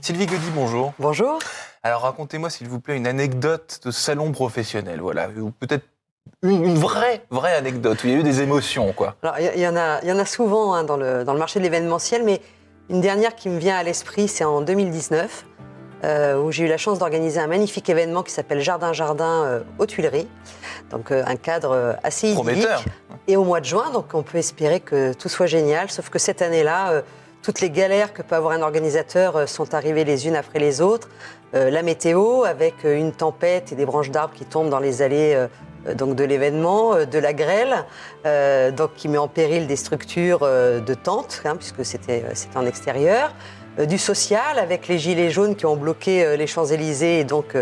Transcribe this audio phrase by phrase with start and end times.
[0.00, 0.92] Sylvie Gaudy, bonjour.
[0.98, 1.38] Bonjour.
[1.82, 5.84] Alors racontez-moi s'il vous plaît une anecdote de salon professionnel, voilà, ou peut-être
[6.42, 9.16] une, vraie, vraie anecdote où il y a eu des émotions, quoi.
[9.22, 11.38] Alors il y, en a, il y en a souvent hein, dans, le, dans le
[11.38, 12.40] marché de l'événementiel, mais
[12.90, 15.46] une dernière qui me vient à l'esprit, c'est en 2019.
[16.04, 19.60] Euh, où j'ai eu la chance d'organiser un magnifique événement qui s'appelle Jardin Jardin euh,
[19.80, 20.28] aux Tuileries.
[20.90, 22.68] Donc euh, un cadre assez idyllique.
[23.26, 25.90] Et au mois de juin, donc on peut espérer que tout soit génial.
[25.90, 27.02] Sauf que cette année-là,
[27.42, 31.08] toutes les galères que peut avoir un organisateur sont arrivées les unes après les autres.
[31.52, 35.46] la météo, avec une tempête et des branches d'arbres qui tombent dans les allées
[35.96, 37.84] donc de l'événement, de la grêle,
[38.76, 43.32] donc qui met en péril des structures de tentes, hein, puisque c'était en extérieur.
[43.78, 47.56] Euh, du social avec les gilets jaunes qui ont bloqué euh, les Champs-Élysées et donc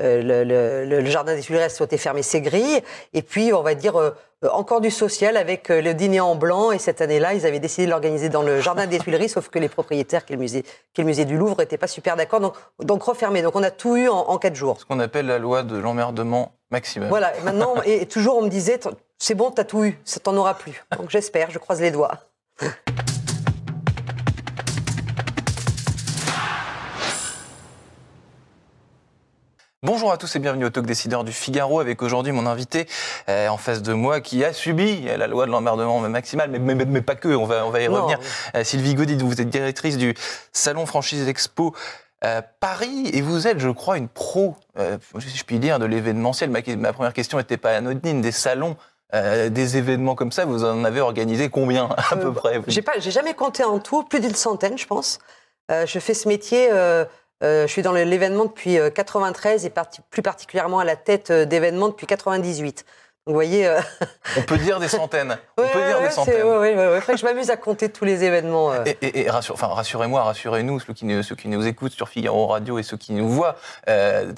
[0.00, 2.82] euh, le, jardin des Tuileries a souhaité fermer ses grilles.
[3.14, 4.14] Et puis, on va dire,
[4.50, 6.72] encore du social avec le dîner en blanc.
[6.72, 9.58] Et cette année-là, ils avaient décidé de l'organiser dans le jardin des Tuileries, sauf que
[9.58, 12.40] les propriétaires, qui est le musée, qui le musée du Louvre, n'étaient pas super d'accord.
[12.40, 13.42] Donc, donc refermé.
[13.42, 14.80] Donc on a tout eu en, quatre jours.
[14.80, 17.08] Ce qu'on appelle la loi de l'emmerdement maximum.
[17.08, 17.36] Voilà.
[17.36, 18.78] Et maintenant, et toujours, on me disait,
[19.18, 20.84] c'est bon, t'as tout eu, ça t'en aura plus.
[20.96, 22.18] Donc j'espère, je croise les doigts.
[29.90, 32.86] Bonjour à tous et bienvenue au Talk Décideur du Figaro avec aujourd'hui mon invité
[33.30, 37.00] euh, en face de moi qui a subi la loi de l'emmerdement maximal, mais, mais,
[37.00, 38.18] pas que, on va, on va y revenir.
[38.54, 40.14] Euh, Sylvie Gaudi, vous êtes directrice du
[40.52, 41.74] Salon Franchise Expo
[42.22, 44.56] euh, Paris et vous êtes, je crois, une pro,
[45.20, 46.50] si je puis dire, de l'événementiel.
[46.50, 48.76] Ma, ma, première question n'était pas anodine, des salons.
[49.14, 53.64] des événements comme ça, vous en avez organisé combien à peu près j'ai jamais compté
[53.64, 55.18] en tout, plus d'une centaine, je pense.
[55.70, 56.68] je fais ce métier
[57.42, 59.72] euh, je suis dans l'événement depuis 93 euh, et
[60.10, 62.84] plus particulièrement à la tête euh, d'événements depuis 98.
[63.26, 63.70] Vous voyez.
[64.38, 65.36] On peut dire des centaines.
[65.58, 66.46] On peut dire des centaines.
[66.46, 67.16] Oui, oui, oui.
[67.16, 68.72] je m'amuse à compter tous les événements.
[68.86, 72.46] Et, et, rassure, enfin, rassurez-moi, rassurez-nous, ceux qui, nous, ceux qui nous écoutent sur Figaro
[72.46, 74.32] Radio et ceux qui nous voient, des,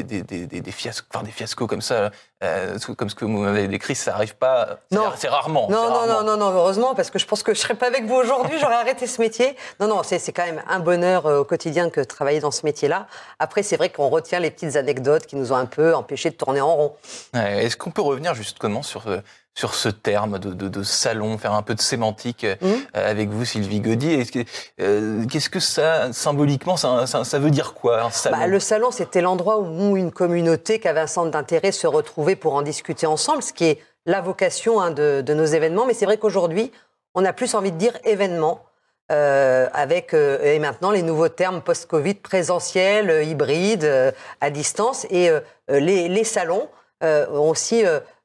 [0.00, 2.12] des, des, des, fiascos, enfin, des fiascos comme ça,
[2.44, 4.78] euh, comme ce que vous m'avez décrit, ça n'arrive pas.
[4.90, 5.68] Non, c'est rarement.
[5.70, 8.04] Non, non, non, non, non, heureusement, parce que je pense que je serais pas avec
[8.04, 9.56] vous aujourd'hui, j'aurais arrêté ce métier.
[9.80, 12.66] Non, non, c'est quand même un bonheur euh, au quotidien que de travailler dans ce
[12.66, 13.06] métier-là.
[13.38, 16.34] Après, c'est vrai qu'on retient les petites anecdotes qui nous ont un peu empêchés de
[16.36, 16.96] tourner en rond.
[17.32, 19.20] Est-ce qu'on peut revenir justement sur euh,
[19.56, 22.74] sur ce terme de, de, de, salon, faire un peu de sémantique euh, mmh.
[22.92, 24.22] avec vous, Sylvie Gaudy.
[24.80, 28.36] Euh, qu'est-ce que ça, symboliquement, ça, ça, veut dire quoi, un salon?
[28.36, 32.36] Bah, Le salon, c'était l'endroit où une communauté qui avait un centre d'intérêt se retrouvait
[32.36, 35.86] pour en discuter ensemble, ce qui est la vocation hein, de, de, nos événements.
[35.86, 36.70] Mais c'est vrai qu'aujourd'hui,
[37.14, 38.62] on a plus envie de dire événement.
[39.12, 45.30] Euh, avec euh, et maintenant les nouveaux termes post-Covid présentiel, hybride, à distance et
[45.68, 46.68] les, les, salons
[47.02, 47.84] ont aussi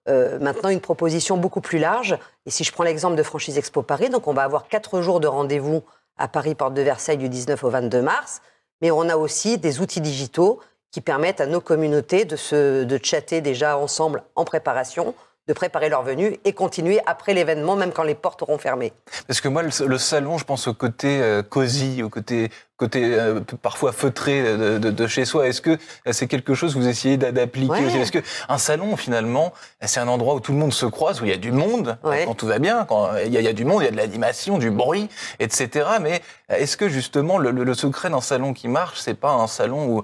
[0.09, 2.17] euh, maintenant une proposition beaucoup plus large.
[2.45, 5.19] Et si je prends l'exemple de Franchise Expo Paris, donc on va avoir quatre jours
[5.19, 5.83] de rendez-vous
[6.17, 8.41] à Paris, porte de Versailles, du 19 au 22 mars.
[8.81, 10.59] Mais on a aussi des outils digitaux
[10.91, 15.15] qui permettent à nos communautés de, se, de chatter déjà ensemble en préparation,
[15.51, 18.93] de préparer leur venue et continuer après l'événement, même quand les portes auront fermé.
[19.27, 23.41] Parce que moi, le, salon, je pense au côté euh, cosy, au côté, côté euh,
[23.61, 24.41] parfois feutré
[24.79, 25.49] de, chez soi.
[25.49, 25.77] Est-ce que
[26.09, 27.97] c'est quelque chose que vous essayez d'appliquer aussi?
[27.97, 29.51] Est-ce qu'un salon, finalement,
[29.81, 31.97] c'est un endroit où tout le monde se croise, où il y a du monde,
[32.01, 34.57] quand tout va bien, quand il y, a, du monde, il y a de l'animation,
[34.57, 35.89] du bruit, etc.
[35.99, 39.85] Mais est-ce que justement, le, le secret d'un salon qui marche, c'est pas un salon
[39.87, 40.03] où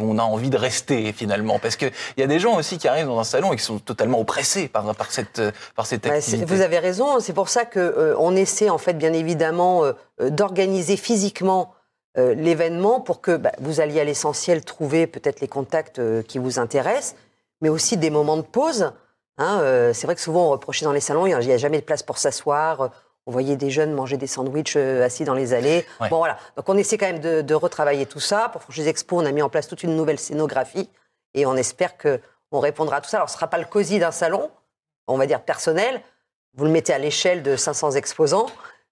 [0.00, 3.06] on a envie de rester finalement Parce qu'il y a des gens aussi qui arrivent
[3.06, 5.42] dans un salon et qui sont totalement oppressés par, par cette,
[5.74, 6.44] par cette bah, activité.
[6.44, 9.92] Vous avez raison, c'est pour ça qu'on euh, on essaie en fait bien évidemment euh,
[10.20, 11.72] euh, d'organiser physiquement
[12.16, 17.16] l'événement pour que bah, vous alliez à l'essentiel trouver peut-être les contacts qui vous intéressent,
[17.60, 18.92] mais aussi des moments de pause.
[19.36, 21.84] Hein, c'est vrai que souvent on reprochait dans les salons, il n'y a jamais de
[21.84, 22.92] place pour s'asseoir,
[23.26, 25.86] on voyait des jeunes manger des sandwichs euh, assis dans les allées.
[26.10, 26.38] Bon, voilà.
[26.56, 28.48] Donc, on essaie quand même de, retravailler tout ça.
[28.50, 30.90] Pour Franchise Expo, on a mis en place toute une nouvelle scénographie
[31.32, 33.18] et on espère qu'on répondra à tout ça.
[33.18, 34.50] Alors, ce ne sera pas le cosy d'un salon,
[35.06, 36.02] on va dire personnel.
[36.54, 38.46] Vous le mettez à l'échelle de 500 exposants,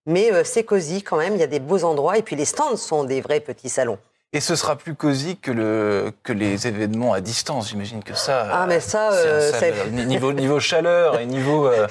[0.06, 1.34] mais euh, c'est cosy quand même.
[1.34, 3.98] Il y a des beaux endroits et puis les stands sont des vrais petits salons.
[4.34, 7.68] Et ce sera plus cosy que, le, que les événements à distance.
[7.68, 8.48] J'imagine que ça.
[8.50, 9.12] Ah, mais ça.
[9.12, 11.86] Euh, niveau, niveau chaleur et niveau, euh,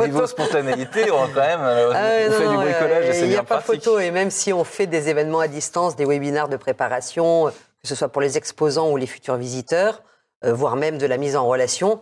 [0.00, 1.60] niveau spontanéité, on va quand même.
[1.62, 4.00] Euh, ah, fait du bricolage Il n'y a pas photo.
[4.00, 7.94] Et même si on fait des événements à distance, des webinaires de préparation, que ce
[7.94, 10.02] soit pour les exposants ou les futurs visiteurs,
[10.42, 12.00] voire même de la mise en relation,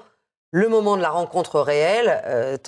[0.53, 2.59] le moment de la rencontre réelle,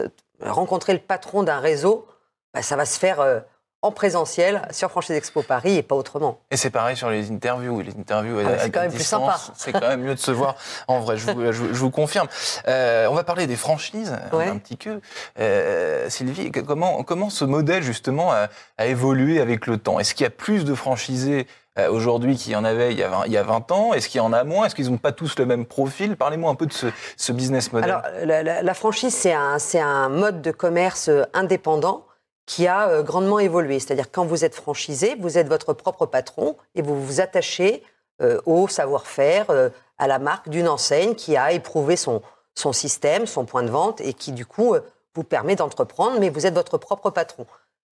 [0.41, 2.06] rencontrer le patron d'un réseau,
[2.53, 3.43] bah, ça va se faire
[3.84, 6.38] en présentiel sur Franchise Expo Paris et pas autrement.
[6.50, 7.82] Et c'est pareil sur les interviews.
[7.82, 9.38] Les interviews ah, c'est quand même plus sympa.
[9.54, 10.56] C'est quand même mieux de se voir
[10.88, 11.19] en vrai.
[11.19, 12.26] Je vous, je, vous confirme.
[12.66, 15.00] Euh, on va parler des franchises un petit peu.
[15.38, 18.48] Euh, Sylvie, comment comment ce modèle justement a,
[18.78, 20.00] a évolué avec le temps?
[20.00, 21.46] Est-ce qu'il y a plus de franchisés
[21.78, 23.92] euh, aujourd'hui qu'il y en avait il y a 20, il y a 20 ans?
[23.92, 24.64] Est-ce qu'il y en a moins?
[24.64, 26.16] Est-ce qu'ils n'ont pas tous le même profil?
[26.16, 26.86] Parlez-moi un peu de ce,
[27.19, 27.90] ce business model.
[27.90, 32.06] Alors, la, la, la franchise, c'est un, un mode de commerce indépendant
[32.46, 33.79] qui a euh, grandement évolué.
[33.81, 37.82] C'est-à-dire quand vous êtes franchisé, vous êtes votre propre patron et vous vous attachez
[38.23, 42.23] euh, au savoir-faire, euh, à la marque d'une enseigne qui a éprouvé son,
[42.55, 44.75] son système, son point de vente et qui du coup
[45.14, 47.46] vous permet d'entreprendre, mais vous êtes votre propre patron.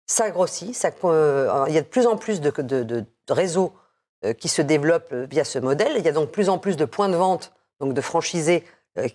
[0.06, 3.74] Ça grossit, il y a de plus en plus de, réseaux
[4.38, 5.92] qui se développent via ce modèle.
[5.98, 8.64] Il y a donc plus en plus de points de vente, donc de franchisés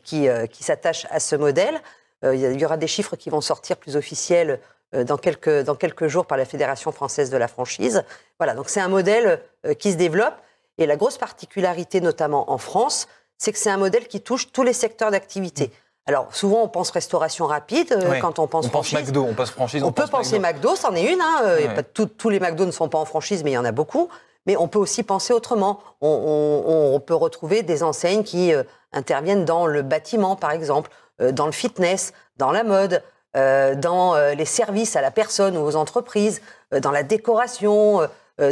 [0.03, 1.81] qui, qui s'attachent à ce modèle.
[2.23, 4.61] Il y aura des chiffres qui vont sortir plus officiels
[4.93, 8.03] dans quelques, dans quelques jours par la Fédération française de la franchise.
[8.39, 10.35] Voilà, donc c'est un modèle euh, qui se développe.
[10.77, 14.63] Et la grosse particularité, notamment en France, c'est que c'est un modèle qui touche tous
[14.63, 15.71] les secteurs d'activité.
[16.07, 18.99] Alors souvent on pense restauration rapide euh, quand on pense on franchise.
[18.99, 19.83] Pense McDo, on pense franchise.
[19.83, 21.19] On, peut penser McDo, c'en est une.
[21.21, 21.73] Hein.
[21.75, 24.09] pas, tous les McDo ne sont pas en franchise, mais il y en a beaucoup.
[24.45, 25.79] Mais on peut aussi penser autrement.
[26.01, 28.53] On, on, on peut retrouver des enseignes qui
[28.93, 32.99] interviennent dans le bâtiment, par exemple, dans le fitness, dans la mode, euh,
[33.35, 36.41] dans euh, les services à la personne ou aux entreprises,
[36.73, 38.01] euh, dans la décoration,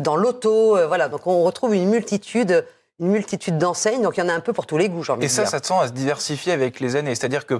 [0.01, 0.77] dans l'auto.
[0.87, 2.65] voilà, donc on retrouve une multitude
[2.99, 5.11] une multitude d'enseignes, donc il y en a un peu pour tous les goûts, j'ai
[5.11, 7.15] envie Et ça, ça tend à se diversifier avec les années.
[7.15, 7.59] C'est-à-dire que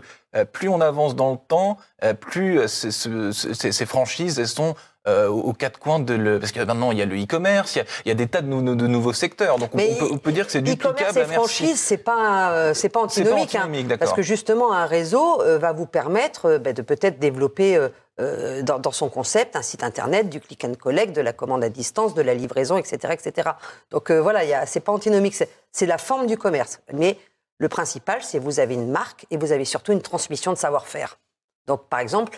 [0.54, 1.78] plus on avance dans le temps,
[2.22, 4.75] plus ces, franchises elles sont
[5.08, 6.40] aux quatre coins de le...
[6.40, 8.48] Parce que maintenant, il y a le e-commerce, il, il y a, des tas de,
[8.48, 9.58] de, nouveaux secteurs.
[9.58, 10.96] Donc on, peut, on, peut, dire que c'est duplicable.
[11.02, 13.52] E-commerce et franchise, c'est pas, c'est pas antinomique.
[13.52, 17.90] Pas antinomique hein, parce que justement, un réseau va vous permettre bah, de peut-être développer
[18.20, 21.64] euh, dans, dans, son concept, un site internet, du click and collect, de la commande
[21.64, 23.50] à distance, de la livraison, etc., etc.
[23.90, 25.36] Donc euh, voilà, c'est pas antinomique,
[25.72, 26.80] c'est la forme du commerce.
[26.94, 27.18] Mais
[27.58, 31.18] le principal, c'est vous avez une marque et vous avez surtout une transmission de savoir-faire.
[31.66, 32.38] Donc par exemple,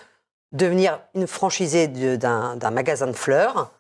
[0.55, 3.71] devenir une franchisée d'un magasin de fleurs,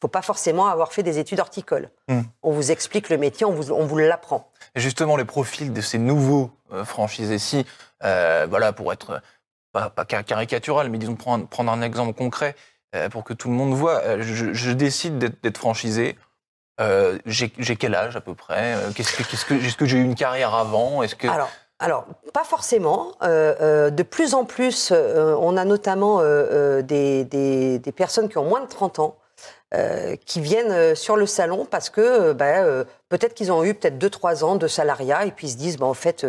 [0.00, 1.88] faut pas forcément avoir fait des études horticoles.
[2.08, 2.22] Hmm.
[2.42, 4.50] On vous explique le métier, on vous, on vous l'apprend.
[4.74, 7.64] Et justement, les profils de ces nouveaux euh, franchisés, si,
[8.04, 9.22] euh, voilà, pour être
[9.72, 12.54] pas, caricatural, mais disons prendre, prendre un exemple concret
[12.94, 14.00] euh, pour que tout le monde voit.
[14.02, 16.16] Euh, je, décide d'être franchisé.
[16.80, 20.04] Euh, j'ai quel âge à peu près Qu'est-ce que, qu'est-ce que, est-ce que j'ai eu
[20.04, 21.50] une carrière avant Est-ce que alors,
[21.84, 23.12] alors, pas forcément.
[23.20, 26.22] de plus en plus, on a notamment
[26.82, 29.16] des, des, des, personnes qui ont moins de 30 ans
[30.24, 34.56] qui viennent sur le salon parce que bah, peut-être qu'ils ont eu peut-être 2-3 ans
[34.56, 36.24] de salariat et puis ils se disent bah, en fait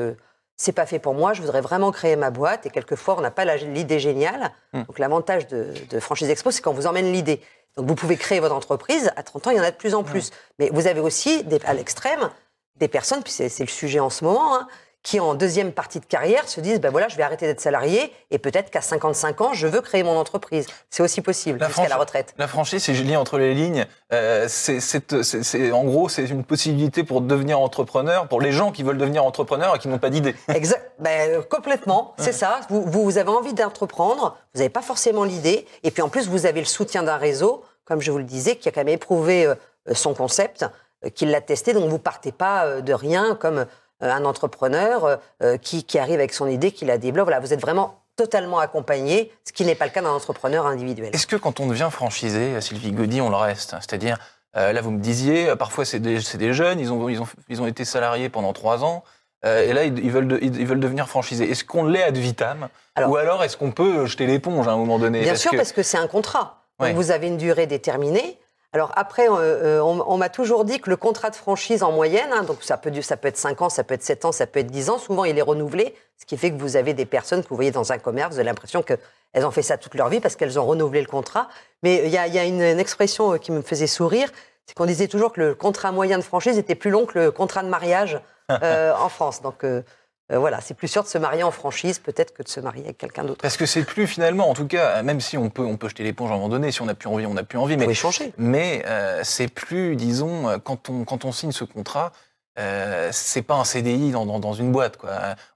[0.58, 2.66] c'est pas fait pour moi, je voudrais vraiment créer ma boîte.
[2.66, 4.52] Et quelquefois, on n'a pas l'idée géniale.
[4.74, 4.84] Hmm.
[4.84, 7.42] Donc, l'avantage de, de, Franchise Expo, c'est qu'on vous emmène l'idée.
[7.76, 9.12] Donc, vous pouvez créer votre entreprise.
[9.16, 10.32] À 30 ans, il y en a de plus en plus.
[10.60, 12.30] Mais vous avez aussi, des, à l'extrême,
[12.78, 14.68] des personnes, puis c'est le sujet en ce moment, hein,
[15.06, 18.12] qui en deuxième partie de carrière se disent ben voilà je vais arrêter d'être salarié
[18.32, 20.66] et peut-être qu'à 55 ans je veux créer mon entreprise.
[20.90, 22.34] C'est aussi possible jusqu'à la retraite.
[22.38, 23.86] la franchise si je lis entre les lignes.
[24.12, 28.98] Euh, c'est en gros c'est une possibilité pour devenir entrepreneur pour les gens qui veulent
[28.98, 30.36] devenir entrepreneurs et qui n'ont pas d'idée.
[30.50, 32.16] Exact ben, complètement.
[32.18, 32.62] C'est ça.
[32.70, 36.48] Vous, vous avez envie d'entreprendre vous n'avez pas forcément l'idée et puis en plus vous
[36.48, 39.46] avez le soutien d'un réseau comme je vous le disais qui a quand même éprouvé
[39.46, 39.56] euh,
[39.94, 40.66] son concept
[41.06, 41.74] euh, qui l'a testé.
[41.74, 43.66] Donc vous partez pas de rien comme euh,
[44.02, 47.26] un entrepreneur euh, euh, qui, arrive avec son idée, qui la développe.
[47.26, 51.10] Voilà, vous êtes vraiment totalement accompagné, ce qui n'est pas le cas d'un entrepreneur individuel.
[51.14, 53.72] Est-ce que quand on devient franchisé, Sylvie Gaudy, on le reste?
[53.82, 54.18] C'est-à-dire,
[54.54, 57.68] là, vous me disiez, parfois c'est des, des, jeunes, ils ont, ils, ont, ils ont
[57.68, 59.04] été salariés pendant trois ans,
[59.44, 61.52] et là, ils, veulent, ils, veulent devenir franchisés.
[61.52, 62.70] Est-ce qu'on l'est ad vitam?
[63.06, 65.20] Ou alors, est-ce qu'on peut jeter l'éponge à un moment donné?
[65.20, 66.64] Bien sûr, parce que c'est un contrat.
[66.80, 68.40] vous avez une durée déterminée.
[68.76, 72.28] Alors après, euh, euh, on, m'a toujours dit que le contrat de franchise en moyenne,
[72.34, 74.48] hein, donc ça peut, ça peut être 5 ans, ça peut être 7 ans, ça
[74.48, 77.06] peut être 10 ans, souvent il est renouvelé, ce qui fait que vous avez des
[77.06, 79.96] personnes que vous voyez dans un commerce, vous avez l'impression qu'elles ont fait ça toute
[79.96, 81.48] leur vie parce qu'elles ont renouvelé le contrat.
[81.84, 84.28] Mais il y a, une, expression euh, qui me faisait sourire,
[84.66, 87.32] c'est qu'on disait toujours que le contrat moyen de franchise était plus long que le
[87.32, 89.42] contrat de mariage en France.
[89.42, 89.84] Donc euh,
[90.30, 92.98] voilà, c'est plus sûr de se marier en franchise peut-être que de se marier avec
[92.98, 93.42] quelqu'un d'autre.
[93.42, 96.04] Parce que c'est plus finalement, en tout cas, même si on peut, on peut jeter
[96.04, 97.78] l'éponge à un moment donné, si on n'a plus envie, on n'a plus envie.
[97.78, 98.34] Mais, changer.
[98.38, 102.12] Mais euh, c'est plus, disons, euh, quand on, quand on signe ce contrat,
[102.58, 104.98] euh, c'est pas un CDI dans, dans, dans une boîte.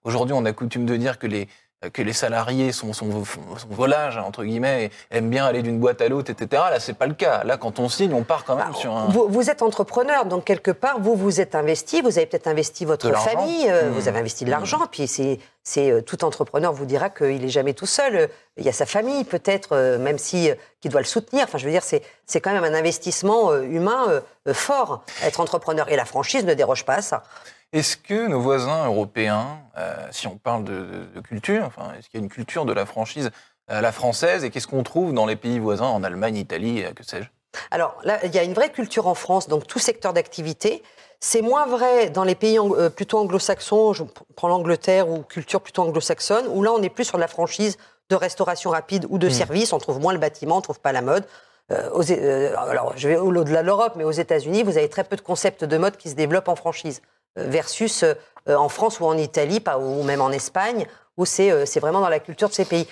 [0.03, 1.47] Aujourd'hui, on a coutume de dire que les,
[1.93, 3.24] que les salariés sont, sont,
[3.69, 6.63] volages, entre guillemets, et aiment bien aller d'une boîte à l'autre, etc.
[6.69, 7.45] Là, c'est pas le cas.
[7.45, 9.05] Là, quand on signe, on part quand même bah, sur un...
[9.05, 12.83] Vous, vous, êtes entrepreneur, donc quelque part, vous vous êtes investi, vous avez peut-être investi
[12.83, 14.07] votre famille, euh, vous mmh.
[14.09, 15.39] avez investi de l'argent, puis c'est...
[15.62, 18.29] C'est euh, tout entrepreneur vous dira qu'il est jamais tout seul.
[18.57, 20.50] Il y a sa famille peut-être, euh, même si
[20.81, 21.43] qui doit le soutenir.
[21.43, 24.21] Enfin, je veux dire, c'est c'est quand même un investissement humain
[24.53, 25.88] fort être entrepreneur.
[25.89, 27.24] Et la franchise ne déroge pas à ça.
[27.71, 32.23] Est-ce que nos voisins européens, euh, si on parle de, culture, enfin, est-ce qu'il y
[32.23, 33.29] a une culture de la franchise
[33.67, 37.03] à la française et qu'est-ce qu'on trouve dans les pays voisins, en Allemagne, Italie, que
[37.03, 37.27] sais-je?
[37.71, 40.83] Alors là, il y a une vraie culture en France, donc tout secteur d'activité.
[41.19, 44.03] C'est moins vrai dans les pays euh, plutôt anglo-saxons, je
[44.35, 47.77] prends l'Angleterre ou culture plutôt anglo-saxonne, où là on est plus sur de la franchise
[48.09, 49.31] de restauration rapide ou de mmh.
[49.31, 51.25] service, on trouve moins le bâtiment, on trouve pas la mode.
[51.71, 55.21] Euh, alors je vais au-delà de l'Europe, mais aux États-Unis, vous avez très peu de
[55.21, 57.01] concepts de mode qui se développent en franchise
[57.36, 58.03] versus
[58.50, 60.86] euh, en France ou en Italie, ou même en Espagne,
[61.17, 62.88] où euh, c'est vraiment dans la culture de ces pays.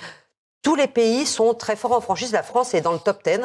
[0.62, 2.32] Tous les pays sont très forts en franchise.
[2.32, 3.40] La France est dans le top 10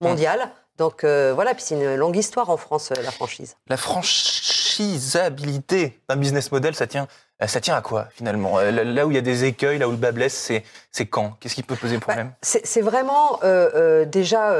[0.00, 0.50] mondial.
[0.76, 3.56] Donc euh, voilà, puis c'est une longue histoire en France, la franchise.
[3.66, 7.08] La franchisabilité d'un business model, ça tient,
[7.44, 8.60] ça tient à quoi finalement?
[8.60, 10.52] Là où il y a des écueils, là où le bas blesse,
[10.92, 11.32] c'est quand?
[11.40, 13.40] Qu'est-ce qui peut poser bah, problème C'est vraiment
[14.06, 14.54] déjà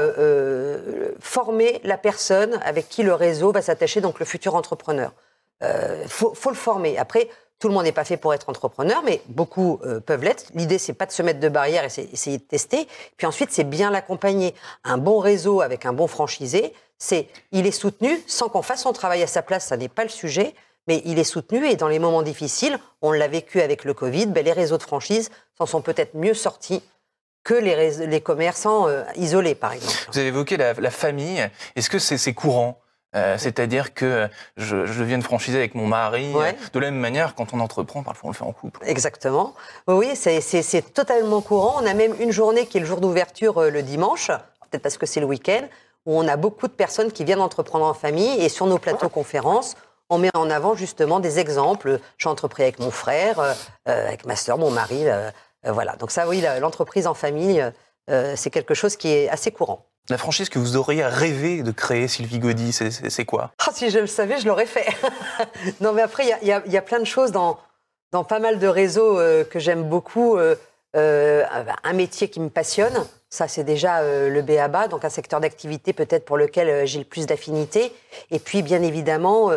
[1.21, 5.13] former la personne avec qui le réseau va s'attacher, donc le futur entrepreneur.
[5.63, 6.97] Euh, faut, le former.
[6.97, 10.45] Après, tout le monde n'est pas fait pour être entrepreneur, mais beaucoup euh, peuvent l'être.
[10.55, 12.87] L'idée, c'est pas de se mettre de barrière et essayer de tester.
[13.17, 14.55] Puis ensuite, c'est bien l'accompagner.
[14.83, 18.93] Un bon réseau avec un bon franchisé, c'est il est soutenu sans qu'on fasse son
[18.93, 19.65] travail à sa place.
[19.67, 20.55] Ça n'est pas le sujet,
[20.87, 24.27] mais il est soutenu et dans les moments difficiles, on l'a vécu avec le Covid.
[24.27, 26.81] Ben, les réseaux de franchise s'en sont peut-être mieux sortis
[27.43, 29.97] que les, les commerçants euh, isolés, par exemple.
[30.11, 31.45] Vous avez évoqué la famille.
[31.75, 32.79] Est-ce que c'est courant
[33.15, 36.31] euh, c'est-à-dire que je, je viens de franchiser avec mon mari.
[36.35, 38.81] Euh, de la même manière, quand on entreprend, parfois on le fait en couple.
[38.85, 39.55] Exactement.
[39.87, 41.81] Oui, c'est totalement courant.
[41.81, 44.97] On a même une journée qui est le jour d'ouverture euh, le dimanche, peut-être parce
[44.97, 45.63] que c'est le week-end,
[46.05, 48.39] où on a beaucoup de personnes qui viennent entreprendre en famille.
[48.41, 49.75] Et sur nos plateaux conférences,
[50.09, 51.99] on met en avant justement des exemples.
[52.19, 55.05] J'ai entrepris avec mon frère, avec ma soeur, mon mari.
[55.63, 55.95] voilà.
[55.97, 57.63] Donc ça, oui, l'entreprise en famille,
[58.07, 59.85] c'est quelque chose qui est assez courant.
[60.09, 63.51] La franchise que vous auriez rêvé de créer, Sylvie Gaudy, c'est quoi?
[63.59, 64.87] Ah, Si je le savais, je l'aurais fait.
[65.81, 67.59] non, mais après, il y, a, plein de choses dans,
[68.11, 70.35] pas mal de réseaux euh, que j'aime beaucoup.
[70.37, 70.55] Euh,
[70.95, 71.43] euh,
[71.83, 76.25] un métier qui me passionne, ça c'est déjà le BABA, donc un secteur d'activité peut-être
[76.25, 77.93] pour lequel j'ai le plus d'affinité.
[78.31, 79.51] Et puis, bien évidemment,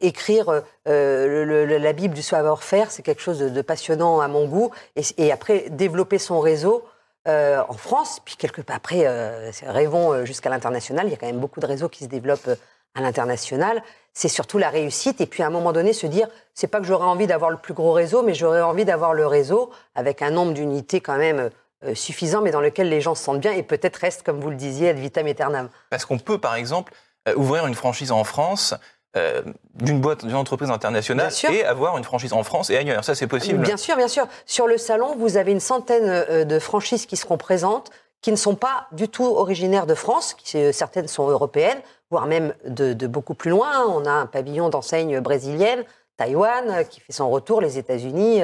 [0.00, 4.72] écrire la Bible du savoir-faire, c'est quelque chose de, passionnant à mon goût.
[4.96, 6.82] Et, après, développer son réseau,
[7.28, 11.06] euh, en France, puis quelque part après, euh, rêvons euh, jusqu'à l'international.
[11.06, 12.48] Il y a quand même beaucoup de réseaux qui se développent
[12.94, 13.82] à l'international.
[14.14, 16.86] C'est surtout la réussite et puis à un moment donné se dire, c'est pas que
[16.86, 20.30] j'aurais envie d'avoir le plus gros réseau, mais j'aurais envie d'avoir le réseau avec un
[20.30, 21.50] nombre d'unités quand même
[21.94, 24.56] suffisant, mais dans lequel les gens se sentent bien et peut-être restent, comme vous le
[24.56, 25.68] disiez, ad vitam aeternam.
[25.88, 26.92] Parce qu'on peut, par exemple,
[27.36, 28.74] ouvrir une franchise en France
[29.16, 29.42] euh,
[29.74, 33.02] d'une boîte, d'une entreprise internationale et avoir une franchise en France et ailleurs.
[33.02, 33.58] Ça, c'est possible.
[33.58, 34.28] Bien sûr, bien sûr.
[34.46, 37.90] Sur le salon, vous avez une centaine euh, de franchises qui seront présentes,
[38.20, 41.80] qui ne sont pas du tout originaires de France, qui, euh, certaines sont européennes,
[42.12, 43.84] voire même de, beaucoup plus loin.
[43.88, 45.82] On a un pavillon d'enseigne brésilienne,
[46.16, 48.42] Taïwan, qui fait son retour, les États-Unis.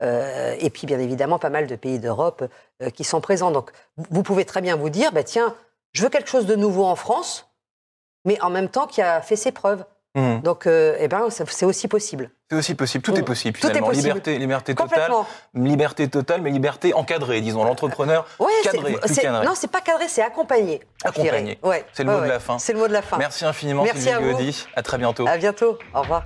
[0.00, 2.44] et puis, bien évidemment, pas mal de pays d'Europe
[2.94, 3.50] qui sont présents.
[3.50, 5.54] Donc, vous pouvez très bien vous dire, bah, tiens,
[5.92, 7.50] je veux quelque chose de nouveau en France,
[8.24, 9.84] mais en même temps qui a fait ses preuves.
[10.16, 10.40] Mmh.
[10.40, 12.30] Donc, euh, eh ben, c'est aussi possible.
[12.50, 13.04] C'est aussi possible.
[13.04, 13.24] Tout est mmh.
[13.24, 13.90] possible finalement.
[13.90, 15.12] Liberté, liberté totale,
[15.54, 17.64] liberté totale, mais liberté encadrée, disons.
[17.64, 18.26] L'entrepreneur
[18.64, 20.80] cadré, plus Non, c'est pas cadré, c'est accompagné.
[21.04, 21.58] Accompagné.
[21.62, 21.84] Ouais.
[21.92, 22.58] C'est le mot de la fin.
[22.58, 23.18] C'est le mot de la fin.
[23.18, 25.26] Merci infiniment, Merci Sylvie À, à très bientôt.
[25.28, 25.78] À bientôt.
[25.94, 26.24] Au revoir.